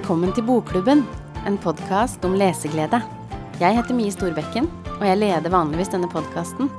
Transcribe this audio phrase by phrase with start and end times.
[0.00, 1.02] Velkommen til Bokklubben,
[1.44, 3.02] en podkast om leseglede.
[3.60, 6.70] Jeg heter Mie Storbekken, og jeg leder vanligvis denne podkasten.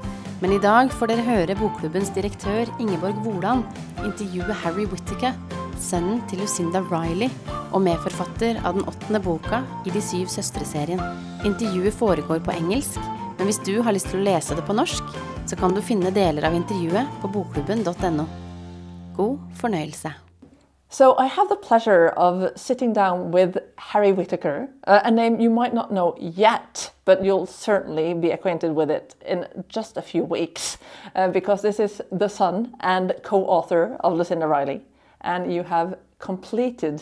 [0.41, 3.61] Men i dag får dere høre Bokklubbens direktør Ingeborg Woland
[4.01, 5.37] intervjue Harry Whittaker,
[5.77, 7.29] sønnen til Lucinda Riley,
[7.69, 11.05] og medforfatter av den åttende boka i De syv søstre-serien.
[11.45, 12.97] Intervjuet foregår på engelsk,
[13.37, 15.13] men hvis du har lyst til å lese det på norsk,
[15.45, 18.29] så kan du finne deler av intervjuet på bokklubben.no.
[19.13, 20.17] God fornøyelse.
[20.93, 25.49] So I have the pleasure of sitting down with Harry Whittaker, uh, a name you
[25.49, 30.25] might not know yet, but you'll certainly be acquainted with it in just a few
[30.25, 30.77] weeks,
[31.15, 34.81] uh, because this is the son and co-author of Lucinda Riley,
[35.21, 37.01] and you have completed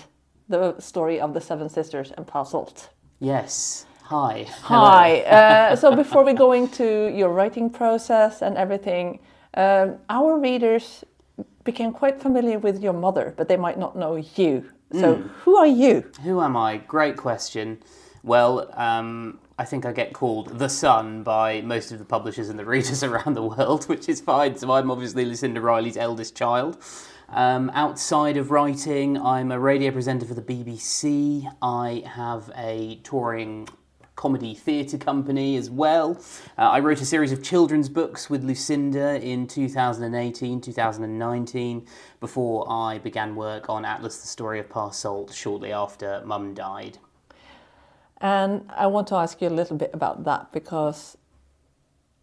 [0.49, 2.89] the story of the Seven Sisters and Pa Salt.
[3.19, 3.87] Yes.
[4.03, 4.45] Hi.
[4.61, 5.21] Hi.
[5.21, 9.17] Uh, so before we go into your writing process and everything,
[9.55, 11.03] um, our readers
[11.71, 14.69] became quite familiar with your mother, but they might not know you.
[14.91, 16.09] So who are you?
[16.23, 16.77] Who am I?
[16.77, 17.77] Great question.
[18.23, 22.57] Well, um, I think I get called the son by most of the publishers and
[22.57, 24.57] the readers around the world, which is fine.
[24.57, 26.77] So I'm obviously Lucinda Riley's eldest child.
[27.29, 31.45] Um, outside of writing, I'm a radio presenter for the BBC.
[31.61, 33.67] I have a touring
[34.19, 36.21] comedy theatre company as well.
[36.57, 41.87] Uh, I wrote a series of children's books with Lucinda in 2018, 2019,
[42.19, 46.97] before I began work on Atlas the Story of Pa Salt shortly after Mum died.
[48.19, 51.17] And I want to ask you a little bit about that because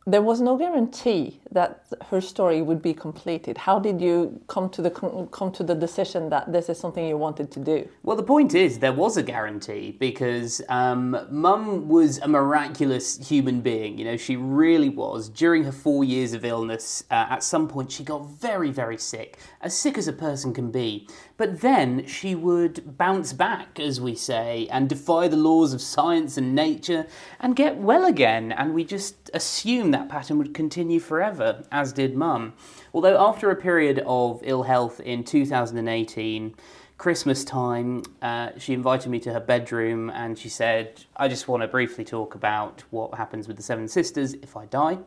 [0.09, 3.59] there was no guarantee that her story would be completed.
[3.59, 7.17] How did you come to the come to the decision that this is something you
[7.17, 7.89] wanted to do?
[8.05, 13.61] Well, the point is, there was a guarantee because um, Mum was a miraculous human
[13.62, 13.99] being.
[13.99, 15.29] You know, she really was.
[15.29, 19.39] During her four years of illness, uh, at some point, she got very, very sick,
[19.61, 21.09] as sick as a person can be.
[21.37, 26.37] But then she would bounce back, as we say, and defy the laws of science
[26.37, 27.07] and nature
[27.41, 28.53] and get well again.
[28.53, 32.53] And we just assumed that pattern would continue forever, as did Mum.
[32.93, 36.55] Although, after a period of ill health in 2018,
[36.99, 41.62] Christmas time, uh, she invited me to her bedroom and she said, I just want
[41.62, 44.99] to briefly talk about what happens with the Seven Sisters if I die.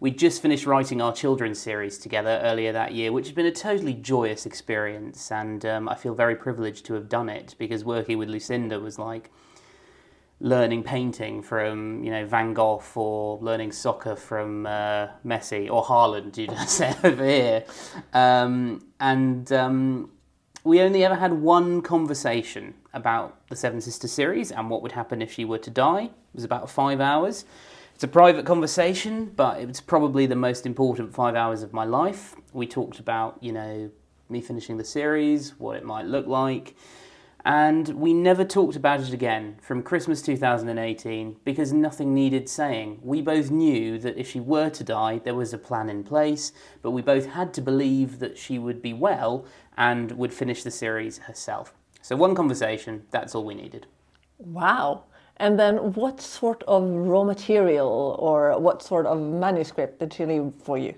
[0.00, 3.52] We just finished writing our children's series together earlier that year, which has been a
[3.52, 8.16] totally joyous experience, and um, I feel very privileged to have done it because working
[8.16, 9.30] with Lucinda was like
[10.40, 16.36] learning painting from you know Van Gogh or learning soccer from uh, Messi or Haaland,
[16.36, 17.64] you'd say over here,
[18.12, 19.52] um, and.
[19.52, 20.10] Um,
[20.62, 25.22] we only ever had one conversation about the Seven Sisters series and what would happen
[25.22, 26.04] if she were to die.
[26.04, 27.46] It was about five hours.
[27.94, 31.84] It's a private conversation, but it was probably the most important five hours of my
[31.84, 32.34] life.
[32.52, 33.90] We talked about, you know,
[34.28, 36.74] me finishing the series, what it might look like,
[37.44, 43.00] and we never talked about it again from Christmas 2018 because nothing needed saying.
[43.02, 46.52] We both knew that if she were to die, there was a plan in place,
[46.82, 49.46] but we both had to believe that she would be well
[49.76, 51.72] and would finish the series herself.
[52.02, 53.86] So, one conversation, that's all we needed.
[54.38, 55.04] Wow.
[55.36, 60.52] And then what sort of raw material or what sort of manuscript did she leave
[60.62, 60.94] for you?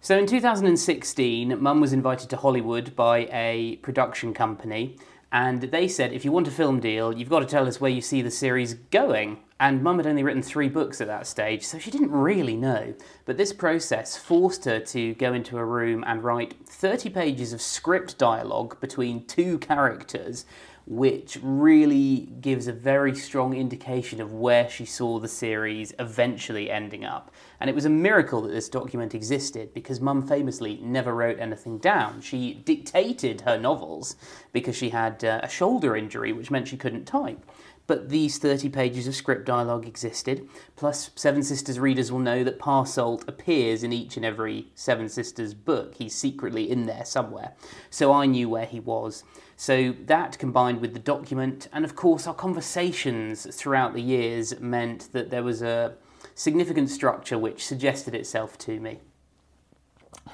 [0.00, 4.98] So in 2016, Mum was invited to Hollywood by a production company,
[5.34, 7.90] and they said, if you want a film deal, you've got to tell us where
[7.90, 9.40] you see the series going.
[9.58, 12.94] And Mum had only written three books at that stage, so she didn't really know.
[13.24, 17.60] But this process forced her to go into a room and write 30 pages of
[17.60, 20.46] script dialogue between two characters
[20.86, 27.04] which really gives a very strong indication of where she saw the series eventually ending
[27.04, 27.30] up.
[27.58, 31.78] And it was a miracle that this document existed because Mum famously never wrote anything
[31.78, 32.20] down.
[32.20, 34.16] She dictated her novels
[34.52, 37.42] because she had uh, a shoulder injury, which meant she couldn't type.
[37.86, 40.48] But these 30 pages of script dialogue existed.
[40.74, 45.08] Plus, Seven Sisters readers will know that Pa Salt appears in each and every Seven
[45.08, 45.94] Sisters book.
[45.96, 47.52] He's secretly in there somewhere.
[47.90, 49.24] So I knew where he was.
[49.56, 55.12] So that combined with the document, and of course our conversations throughout the years, meant
[55.12, 55.94] that there was a
[56.34, 59.00] significant structure which suggested itself to me.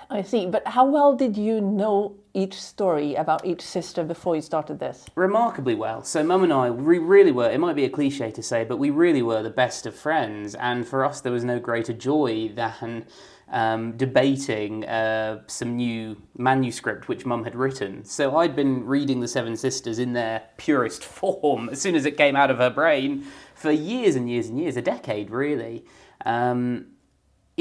[0.09, 4.43] I see, but how well did you know each story about each sister before you
[4.43, 5.07] started this?
[5.15, 6.03] Remarkably well.
[6.03, 8.79] So, Mum and I, we really were, it might be a cliche to say, but
[8.79, 10.55] we really were the best of friends.
[10.55, 13.07] And for us, there was no greater joy than
[13.49, 18.05] um, debating uh, some new manuscript which Mum had written.
[18.05, 22.17] So, I'd been reading The Seven Sisters in their purest form as soon as it
[22.17, 25.85] came out of her brain for years and years and years, a decade really.
[26.25, 26.90] Um,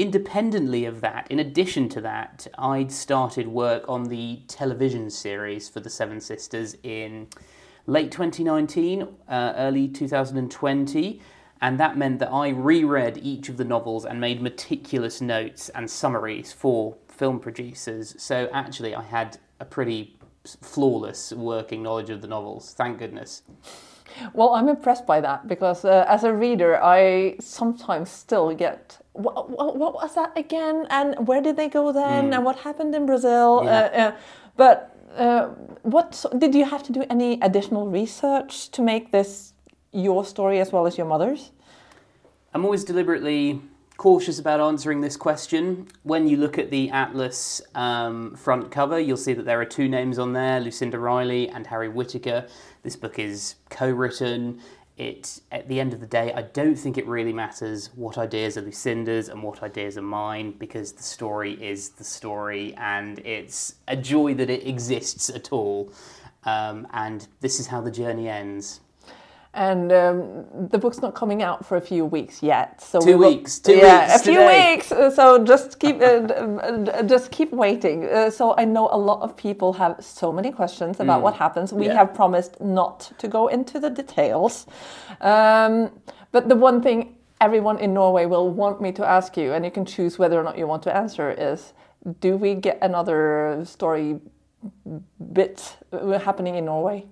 [0.00, 5.80] independently of that, in addition to that, I'd started work on the television series for
[5.80, 7.28] the Seven Sisters in
[7.86, 11.20] late 2019, uh, early 2020.
[11.60, 15.90] And that meant that I reread each of the novels and made meticulous notes and
[15.90, 18.14] summaries for film producers.
[18.16, 20.16] So actually, I had a pretty
[20.62, 22.72] flawless working knowledge of the novels.
[22.72, 23.42] Thank goodness.
[24.32, 29.50] Well, I'm impressed by that because uh, as a reader, I sometimes still get what,
[29.50, 32.34] what, what, was that again, and where did they go then, mm.
[32.34, 33.62] and what happened in Brazil.
[33.64, 33.70] Yeah.
[33.70, 34.12] Uh, uh,
[34.56, 35.48] but uh,
[35.82, 39.52] what did you have to do any additional research to make this
[39.92, 41.50] your story as well as your mother's?
[42.54, 43.60] I'm always deliberately
[44.00, 45.86] cautious about answering this question.
[46.04, 49.90] When you look at the Atlas um, front cover, you'll see that there are two
[49.90, 52.46] names on there Lucinda Riley and Harry Whittaker.
[52.82, 54.62] This book is co written.
[54.96, 58.56] It, at the end of the day, I don't think it really matters what ideas
[58.56, 63.74] are Lucinda's and what ideas are mine because the story is the story and it's
[63.86, 65.92] a joy that it exists at all.
[66.44, 68.80] Um, and this is how the journey ends
[69.54, 72.80] and um, the book's not coming out for a few weeks yet.
[72.80, 74.74] So two will, weeks, two yeah, weeks, a few today.
[74.74, 74.92] weeks.
[74.92, 78.04] Uh, so just keep, uh, uh, just keep waiting.
[78.04, 81.24] Uh, so I know a lot of people have so many questions about mm.
[81.24, 81.72] what happens.
[81.72, 81.94] We yeah.
[81.94, 84.66] have promised not to go into the details,
[85.20, 85.90] um,
[86.30, 89.70] but the one thing everyone in Norway will want me to ask you, and you
[89.72, 91.72] can choose whether or not you want to answer, is:
[92.20, 94.20] Do we get another story
[95.32, 95.76] bit
[96.22, 97.06] happening in Norway?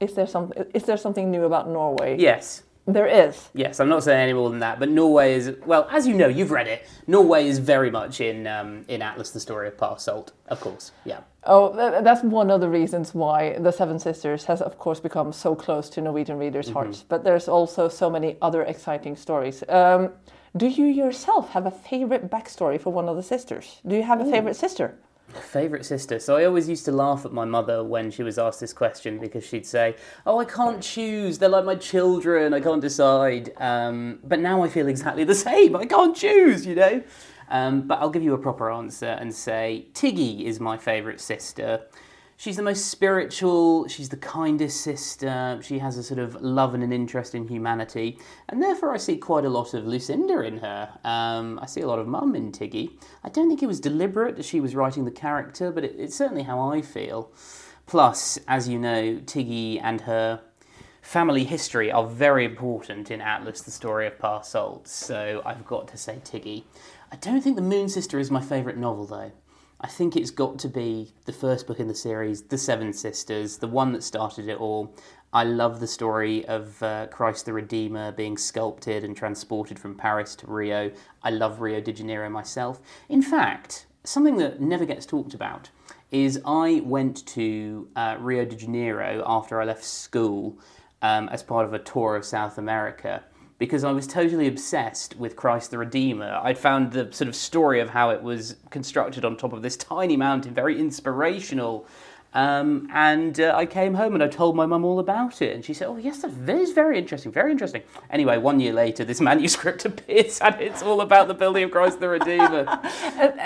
[0.00, 2.16] Is there some is there something new about Norway?
[2.18, 2.62] Yes.
[2.88, 3.50] There is.
[3.52, 6.26] Yes, I'm not saying any more than that, but Norway is well, as you know,
[6.26, 6.88] you've read it.
[7.06, 10.92] Norway is very much in um, in Atlas: The Story of Pa Salt, of course.
[11.04, 11.20] Yeah.
[11.44, 15.54] Oh, that's one of the reasons why the Seven Sisters has, of course, become so
[15.54, 16.74] close to Norwegian readers' mm-hmm.
[16.74, 17.04] hearts.
[17.06, 19.62] But there's also so many other exciting stories.
[19.68, 20.12] Um,
[20.56, 23.80] do you yourself have a favorite backstory for one of the sisters?
[23.86, 24.30] Do you have a Ooh.
[24.30, 24.94] favorite sister?
[25.34, 26.18] Favourite sister.
[26.18, 29.18] So I always used to laugh at my mother when she was asked this question
[29.18, 29.94] because she'd say,
[30.26, 31.38] Oh, I can't choose.
[31.38, 32.54] They're like my children.
[32.54, 33.52] I can't decide.
[33.58, 35.76] Um, but now I feel exactly the same.
[35.76, 37.02] I can't choose, you know?
[37.50, 41.82] Um, but I'll give you a proper answer and say Tiggy is my favourite sister
[42.38, 46.82] she's the most spiritual, she's the kindest sister, she has a sort of love and
[46.82, 48.18] an interest in humanity,
[48.48, 50.88] and therefore I see quite a lot of Lucinda in her.
[51.04, 52.98] Um, I see a lot of mum in Tiggy.
[53.22, 56.16] I don't think it was deliberate that she was writing the character, but it, it's
[56.16, 57.30] certainly how I feel.
[57.86, 60.40] Plus, as you know, Tiggy and her
[61.02, 65.96] family history are very important in Atlas, the story of Pa Salt I've got to
[65.96, 66.66] say Tiggy.
[67.10, 69.32] I don't think The Moon Sister is my favourite novel, though.
[69.80, 73.58] I think it's got to be the first book in the series, The Seven Sisters,
[73.58, 74.92] the one that started it all.
[75.32, 80.34] I love the story of uh, Christ the Redeemer being sculpted and transported from Paris
[80.36, 80.90] to Rio.
[81.22, 82.80] I love Rio de Janeiro myself.
[83.08, 85.70] In fact, something that never gets talked about
[86.10, 90.58] is I went to uh, Rio de Janeiro after I left school
[91.02, 93.22] um, as part of a tour of South America
[93.58, 96.40] because I was totally obsessed with Christ the Redeemer.
[96.42, 99.76] I'd found the sort of story of how it was constructed on top of this
[99.76, 101.86] tiny mountain very inspirational.
[102.34, 105.64] Um, and uh, I came home and I told my mum all about it, and
[105.64, 109.20] she said, "Oh yes, that is very interesting, very interesting." Anyway, one year later, this
[109.30, 112.64] manuscript appears, and it's all about the building of Christ the Redeemer.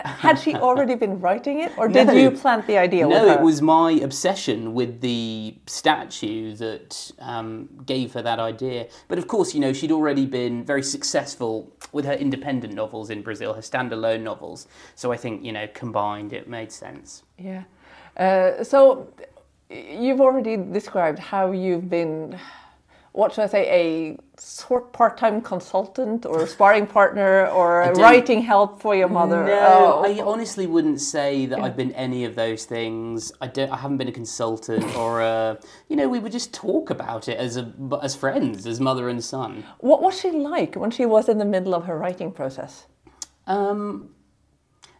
[0.05, 3.06] Had she already been writing it, or did no, you plant the idea?
[3.06, 8.89] No, it was my obsession with the statue that um, gave her that idea.
[9.06, 13.22] But of course, you know, she'd already been very successful with her independent novels in
[13.22, 14.67] Brazil, her standalone novels.
[14.96, 17.22] So I think, you know, combined, it made sense.
[17.39, 17.65] Yeah.
[18.16, 19.08] Uh, so
[19.70, 22.38] you've already described how you've been
[23.12, 28.40] what should I say, a sort part-time consultant or a sparring partner or a writing
[28.40, 29.44] help for your mother?
[29.44, 30.04] No, oh.
[30.04, 31.64] I honestly wouldn't say that yeah.
[31.64, 33.31] I've been any of those things.
[33.40, 33.70] I don't.
[33.70, 35.58] I haven't been a consultant or a.
[35.88, 37.70] You know, we would just talk about it as a
[38.02, 39.64] as friends, as mother and son.
[39.81, 42.86] What was she like when she was in the middle of her writing process?
[43.46, 44.08] Um,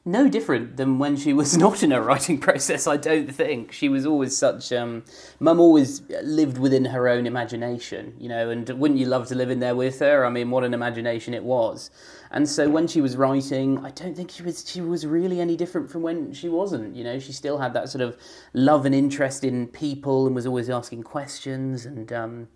[0.04, 2.87] no different than when she was not in her writing process.
[2.87, 4.73] I don't think she was always such.
[4.73, 5.04] Um,
[5.38, 8.50] Mum always lived within her own imagination, you know.
[8.50, 10.25] And wouldn't you love to live in there with her?
[10.25, 11.90] I mean, what an imagination it was.
[12.30, 15.56] And so when she was writing, I don't think she was she was really any
[15.56, 16.97] different from when she wasn't.
[16.97, 18.16] You know, she still had that sort of
[18.54, 21.87] love and interest in people, and was always asking questions.
[21.87, 22.49] And um,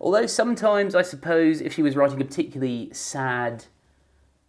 [0.00, 3.66] although sometimes I suppose if she was writing a particularly sad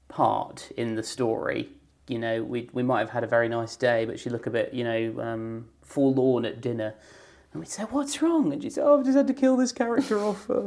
[0.07, 1.71] part in the story
[2.07, 4.51] you know, we we might have had a very nice day, but she'd look a
[4.51, 6.93] bit, you know, um, forlorn at dinner.
[7.53, 8.51] And we'd say, What's wrong?
[8.53, 10.49] And she'd say, Oh, I've just had to kill this character off.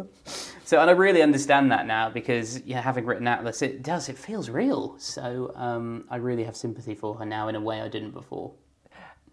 [0.71, 4.17] So, and I really understand that now because, yeah, having written Atlas, it does, it
[4.17, 4.95] feels real.
[4.99, 8.53] So um, I really have sympathy for her now in a way I didn't before.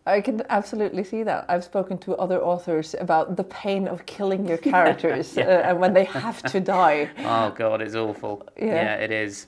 [0.07, 1.45] I can absolutely see that.
[1.47, 5.93] I've spoken to other authors about the pain of killing your characters uh, and when
[5.93, 7.11] they have to die.
[7.19, 8.47] Oh God, it's awful.
[8.57, 8.65] Yeah.
[8.65, 9.45] yeah it is.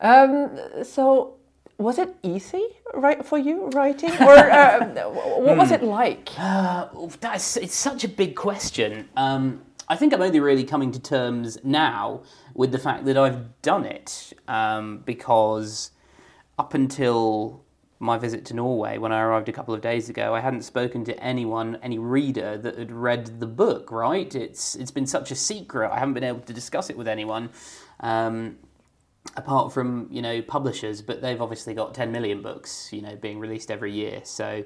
[0.00, 1.37] Um, so,
[1.78, 6.28] was it easy right for you writing, or uh, what was it like?
[6.36, 6.88] Uh,
[7.20, 9.08] that's it's such a big question.
[9.16, 13.62] Um, I think I'm only really coming to terms now with the fact that I've
[13.62, 15.92] done it um, because
[16.58, 17.64] up until
[18.00, 21.04] my visit to Norway, when I arrived a couple of days ago, I hadn't spoken
[21.04, 23.92] to anyone, any reader that had read the book.
[23.92, 24.34] Right?
[24.34, 25.92] It's it's been such a secret.
[25.92, 27.50] I haven't been able to discuss it with anyone.
[28.00, 28.58] Um,
[29.36, 33.38] apart from you know publishers, but they've obviously got 10 million books you know being
[33.38, 34.20] released every year.
[34.24, 34.64] So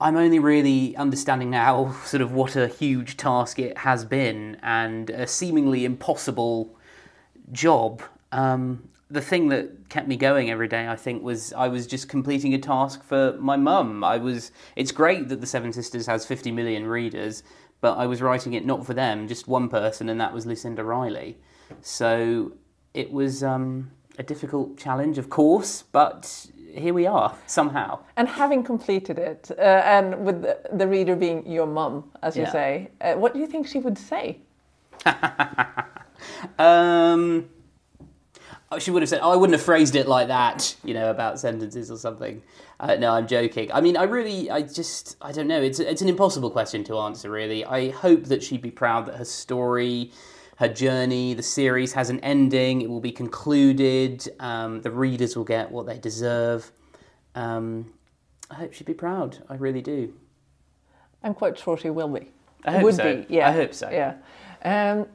[0.00, 5.10] I'm only really understanding now sort of what a huge task it has been and
[5.10, 6.76] a seemingly impossible
[7.52, 8.02] job.
[8.32, 12.08] Um, the thing that kept me going every day, I think, was I was just
[12.08, 14.04] completing a task for my mum.
[14.04, 14.52] I was.
[14.76, 17.42] It's great that the Seven Sisters has 50 million readers,
[17.80, 20.84] but I was writing it not for them, just one person, and that was Lucinda
[20.84, 21.38] Riley.
[21.82, 22.52] So
[22.94, 27.98] it was um, a difficult challenge, of course, but here we are somehow.
[28.16, 32.42] And having completed it, uh, and with the, the reader being your mum, as you
[32.42, 32.52] Yeah.
[32.52, 34.38] say, uh, what do you think she would say?
[36.58, 37.48] Um,
[38.70, 41.10] oh, she would have said, oh, I wouldn't have phrased it like that, you know,
[41.10, 42.42] about sentences or something.
[42.78, 43.70] Uh, no, I'm joking.
[43.72, 45.60] I mean, I really, I just, I don't know.
[45.60, 47.64] It's it's an impossible question to answer, really.
[47.64, 50.12] I hope that she'd be proud that her story,
[50.60, 52.82] her journey, the series has an ending.
[52.82, 54.28] It will be concluded.
[54.40, 56.70] Um, the readers will get what they deserve.
[57.34, 57.94] Um,
[58.50, 59.38] I hope she'd be proud.
[59.48, 60.12] I really do.
[61.22, 62.30] I'm quite sure she will be.
[62.66, 63.04] I hope would so.
[63.04, 63.48] be, yeah.
[63.48, 63.88] I hope so.
[63.88, 64.16] Yeah.
[64.62, 65.06] Um,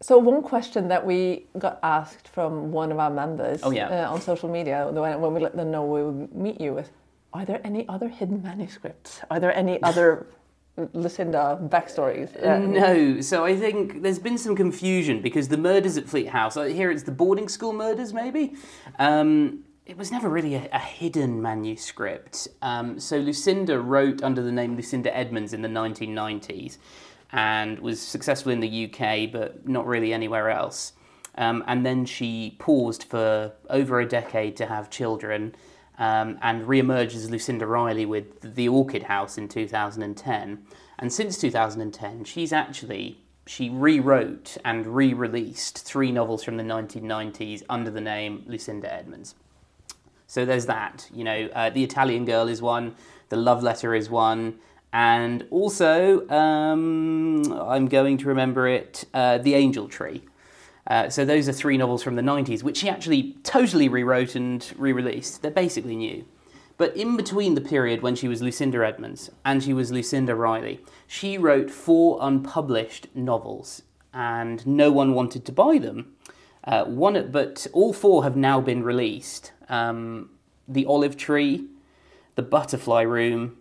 [0.00, 4.06] so one question that we got asked from one of our members Oh, yeah.
[4.06, 6.88] uh, on social media when, when we let them know we would meet you is,
[7.34, 9.20] are there any other hidden manuscripts?
[9.30, 10.28] Are there any other
[10.92, 12.30] Lucinda backstories?
[12.42, 16.56] Uh, No, so I think there's been some confusion because the murders at Fleat House,
[16.56, 18.54] I hear it's the boarding school murders, maybe.
[18.98, 22.48] Um, it was never really a, a hidden manuscript.
[22.60, 26.76] Um, so Lucinda wrote under the name Lucinda Edmonds in the 1990s
[27.32, 30.92] and was successful in the UK, but not really anywhere else.
[31.36, 35.54] Um, and then she paused for over a decade to have children
[35.98, 40.64] um, and re-emerged as Lucinda Riley with The Orchid House in 2010.
[40.98, 47.90] And since 2010, she's actually she rewrote and re-released three novels from the 1990s under
[47.90, 49.34] the name Lucinda Edmonds.
[50.26, 51.08] So there's that.
[51.14, 52.94] You know, uh, the Italian Girl is one,
[53.30, 54.58] the Love Letter is one,
[54.92, 60.22] and also um, I'm going to remember it, uh, The Angel Tree.
[60.88, 64.72] Uh, so those are three novels from the 90s, which she actually totally rewrote and
[64.76, 65.42] re-released.
[65.42, 66.24] They're basically new.
[66.78, 70.80] But in between the period when she was Lucinda Edmonds and she was Lucinda Riley,
[71.06, 73.82] she wrote four unpublished novels,
[74.14, 76.14] and no one wanted to buy them.
[76.64, 79.52] Uh, one, but all four have now been released.
[79.68, 80.30] Um,
[80.66, 81.66] the Olive Tree,
[82.36, 83.56] The Butterfly Room.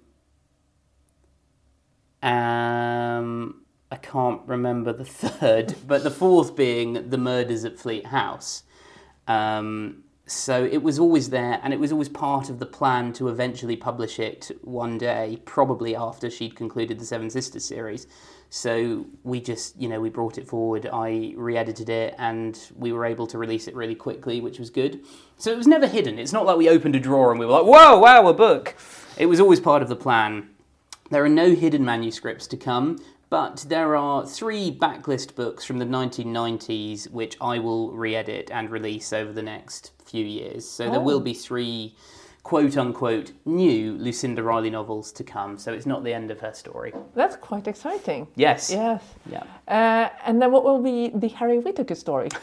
[2.22, 8.64] Um, I can't remember the third, but the fourth being The Murders at Fleat House.
[9.28, 13.30] Um, so it was always there, and it was always part of the plan to
[13.30, 18.08] eventually publish it one day, probably after she'd concluded the Seven Sisters series.
[18.50, 20.90] So we just, you know, we brought it forward.
[20.92, 25.02] I re-edited it, and we were able to release it really quickly, which was good.
[25.38, 26.20] So it was never hidden.
[26.20, 28.76] It's not like we opened a drawer and we were like, "Whoa, wow, a book!"
[29.18, 30.50] It was always part of the plan.
[31.10, 35.86] There are no hidden manuscripts to come, but there are three backlist books from the
[35.86, 40.66] 1990s which I will re edit and release over the next few years.
[40.68, 41.96] So there will be three
[42.48, 45.58] quote unquote new Lucinda Riley novels to come.
[45.58, 46.94] So it's not the end of her story.
[47.14, 48.26] That's quite exciting.
[48.36, 48.72] Yes.
[48.72, 49.04] Yes.
[49.30, 49.44] Yeah.
[49.68, 52.30] Uh, and then what will be the Harry Whittaker story?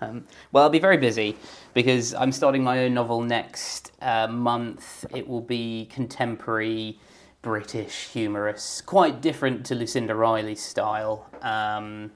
[0.00, 1.36] Um, well, I'll be very busy
[1.72, 5.06] because I'm starting my own novel next uh, month.
[5.14, 6.98] It will be contemporary,
[7.44, 11.28] British, humorous, quite different to Lucinda Riley's style.
[11.42, 12.10] Um,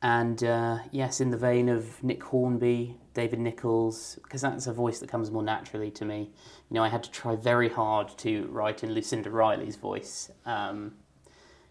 [0.00, 5.00] and uh, yes, in the vein of Nick Hornby, David Nicholls, because that's a voice
[5.00, 6.30] that comes more naturally to me.
[6.70, 10.30] You know, I had to try very hard to write in Lucinda Riley's voice.
[10.46, 10.94] Um,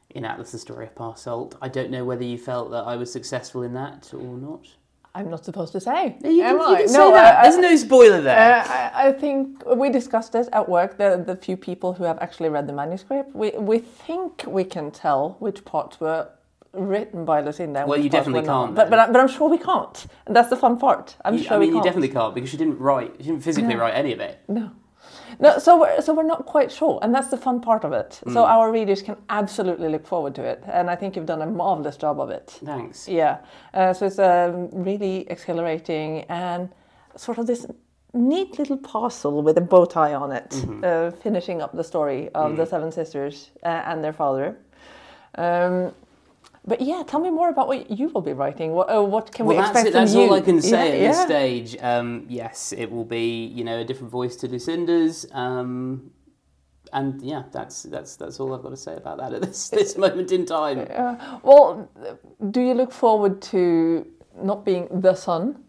[0.09, 1.55] in Atlas: The Story of Pa Salt.
[1.61, 4.67] I don't know whether you felt that I was successful in that or not.
[5.15, 6.17] I'm not supposed to say.
[6.23, 6.77] You can, am you I?
[6.81, 7.37] can say no, that.
[7.39, 8.59] I- There's no spoiler there.
[8.59, 8.63] Uh,
[9.07, 10.97] I, think we discussed this at work.
[10.97, 14.91] The the few people who have actually read the manuscript, we we think we can
[14.91, 16.27] tell which parts were
[16.73, 17.85] written by Lucinda.
[17.87, 20.05] Well, you definitely can't But but, but I'm sure we can't.
[20.25, 21.15] And that's the fun part.
[21.25, 23.11] I'm You- sure I mean, we you definitely can't because she didn't write.
[23.19, 23.81] She didn't physically No.
[23.81, 24.39] write any of it.
[24.47, 24.71] No.
[25.39, 28.19] No, so we're, so we're not quite sure, and that's the fun part of it.
[28.33, 31.45] So our readers can absolutely look forward to it, and I think you've done a
[31.45, 32.59] marvelous job of it.
[32.65, 33.07] Thanks.
[33.07, 33.37] Yeah,
[33.73, 36.69] uh, so it's um, really exhilarating and
[37.15, 37.65] sort of this
[38.13, 42.57] neat little parcel with a bow tie on it, uh, finishing up the story of
[42.57, 44.57] the seven sisters uh, and their father.
[45.35, 45.93] Um,
[46.65, 48.73] but yeah, tell me more about what you will be writing.
[48.73, 49.93] What, uh, what can Well, we expect it.
[49.93, 50.27] That's from you?
[50.27, 51.77] all I can say Yeah, at this stage.
[51.81, 56.11] Um, yes, it will be you know a different voice to Lucinda's, um,
[56.91, 59.97] and yeah, that's that's that's all I've got to say about that at this this
[59.97, 60.87] moment in time.
[61.43, 61.89] Well,
[62.51, 64.05] do you look forward to
[64.41, 65.63] not being the son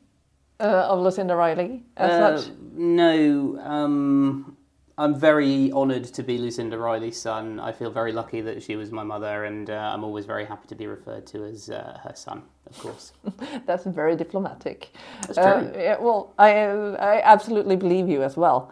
[0.61, 2.53] uh, of Lucinda Riley as Uh, such?
[2.75, 4.57] no, um,
[4.99, 7.59] I'm very honoured to be Lucinda Riley's son.
[7.59, 10.69] I feel very lucky that she was my mother, and uh, I'm always very happy
[10.69, 13.13] to be referred to as uh, her son, of course.
[13.67, 14.91] That's very diplomatic.
[15.27, 15.73] That's Uh, true.
[15.83, 16.51] yeah, well, I
[17.13, 18.71] I absolutely believe you as well.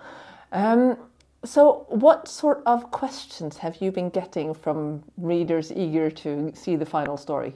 [0.52, 0.96] Um,
[1.44, 6.86] so, what sort of questions have you been getting from readers eager to see the
[6.86, 7.54] final story?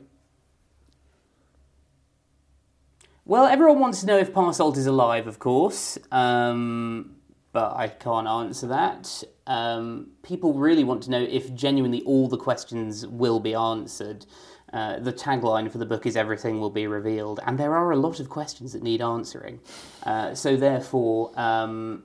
[3.32, 7.16] Well, everyone wants to know if Pa Salt is alive, of course, um,
[7.52, 9.24] but I can't answer that.
[9.46, 14.26] Um, people really want to know if genuinely all the questions will be answered.
[14.70, 17.96] Uh, the tagline for the book is "Everything will be revealed," and there are a
[17.96, 19.60] lot of questions that need answering.
[20.02, 22.02] Uh, so, therefore, um,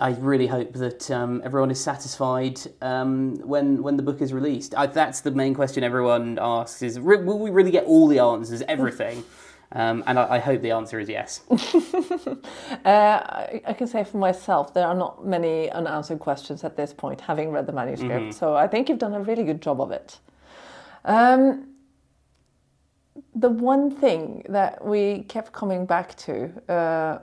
[0.00, 4.74] I really hope that um, everyone is satisfied um, when when the book is released.
[4.74, 8.20] I, that's the main question everyone asks: is re- will we really get all the
[8.20, 9.24] answers, everything?
[9.72, 11.40] Um, and I, I hope the answer is yes.
[12.84, 16.92] Uh, I, I can say for myself, there are not many unanswered questions at this
[16.92, 18.34] point, having read the manuscript.
[18.34, 20.18] So, I think you've done a really good job of it.
[21.04, 21.68] Um,
[23.34, 27.18] the one thing that we kept coming back to uh,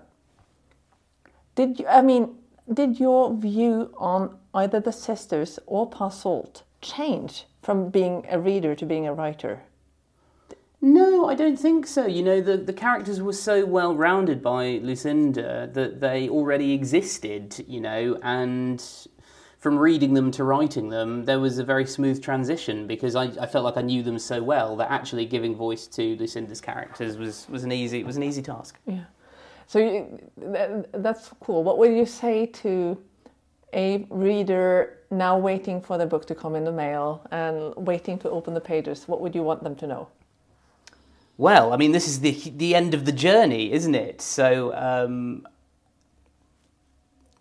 [1.56, 2.36] did you, I mean,
[2.72, 8.76] did your view on either the sisters or Pa Salt change from being a reader
[8.76, 9.64] to being a writer?
[10.82, 12.06] No, I don't think so.
[12.06, 17.64] You know, the, the characters were so well rounded by Lucinda that they already existed,
[17.68, 18.84] you know, and
[19.66, 23.48] from reading them to writing them, there was a very smooth transition because I, I
[23.48, 27.48] felt like I knew them so well that actually giving voice to Lucinda's characters was,
[27.50, 28.78] was an easy was an easy task.
[28.86, 29.06] Yeah.
[29.66, 31.64] So you, that, that's cool.
[31.64, 33.02] What would you say to
[33.74, 38.30] a reader now waiting for the book to come in the mail and waiting to
[38.30, 39.08] open the pages?
[39.08, 40.08] What would you want them to know?
[41.38, 44.22] Well, I mean, this is the the end of the journey, isn't it?
[44.22, 45.46] So, um,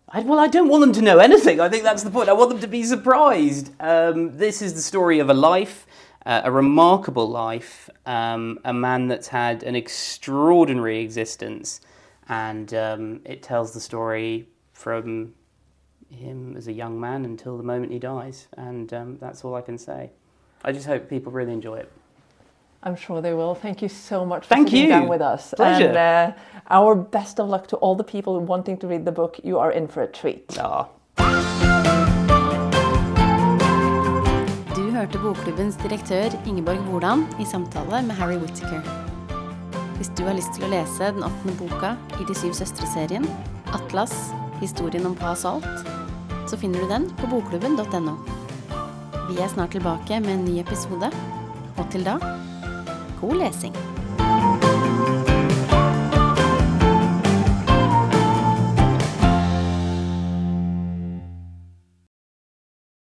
[0.08, 1.60] I, well, I don't want them to know anything.
[1.60, 2.28] I think that's the point.
[2.28, 3.70] I want them to be surprised.
[3.80, 5.86] Um, this is the story of a life,
[6.26, 11.80] uh, a remarkable life, um, a man that's had an extraordinary existence,
[12.28, 15.34] and um, it tells the story from
[16.10, 19.62] him as a young man until the moment he dies, and um, that's all I
[19.62, 20.10] can say.
[20.64, 21.92] I just hope people really enjoy it.
[22.84, 23.54] I'm sure they will.
[23.54, 24.90] Thank you so much for Thank sitting you.
[24.90, 25.54] down with us.
[25.56, 25.88] Pleasure.
[25.88, 26.32] And uh,
[26.68, 29.40] our best of luck to all the people wanting to read the book.
[29.42, 30.58] You are in for a treat.
[30.60, 30.86] Ah.
[34.76, 38.80] Du hørte Bokklubbens direktør Ingeborg Hordan, i samtale med Harry Whittaker.
[39.96, 43.24] Hvis du har lyst til å lese den åttende boka i De syv søstre-serien,
[43.72, 44.12] Atlas
[44.60, 45.88] historien om Pas Salt,
[46.46, 48.18] så finner du den på bokklubben.no.
[49.30, 51.08] Vi er snart tilbake med en ny episode,
[51.78, 52.18] og til da
[53.20, 53.93] god lesing!